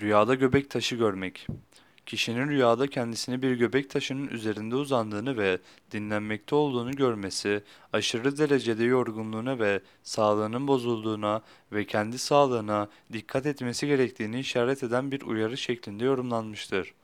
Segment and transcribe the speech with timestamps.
[0.00, 1.46] Rüyada göbek taşı görmek.
[2.06, 5.58] Kişinin rüyada kendisini bir göbek taşının üzerinde uzandığını ve
[5.92, 7.62] dinlenmekte olduğunu görmesi,
[7.92, 11.42] aşırı derecede yorgunluğuna ve sağlığının bozulduğuna
[11.72, 16.94] ve kendi sağlığına dikkat etmesi gerektiğini işaret eden bir uyarı şeklinde yorumlanmıştır.